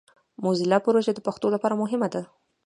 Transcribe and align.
موزیلا 0.43 0.77
پروژه 0.85 1.11
د 1.13 1.19
پښتو 1.27 1.47
لپاره 1.55 1.79
مهمه 1.81 2.07
ده. 2.13 2.21